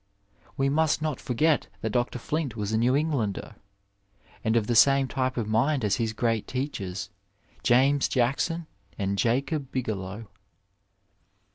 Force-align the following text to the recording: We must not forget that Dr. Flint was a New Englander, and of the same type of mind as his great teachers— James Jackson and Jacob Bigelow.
We 0.57 0.67
must 0.67 1.03
not 1.03 1.21
forget 1.21 1.67
that 1.81 1.91
Dr. 1.91 2.17
Flint 2.17 2.55
was 2.55 2.71
a 2.71 2.77
New 2.79 2.95
Englander, 2.95 3.57
and 4.43 4.55
of 4.55 4.65
the 4.65 4.73
same 4.73 5.07
type 5.07 5.37
of 5.37 5.47
mind 5.47 5.85
as 5.85 5.97
his 5.97 6.11
great 6.11 6.47
teachers— 6.47 7.11
James 7.71 8.07
Jackson 8.07 8.65
and 8.97 9.15
Jacob 9.15 9.71
Bigelow. 9.71 10.27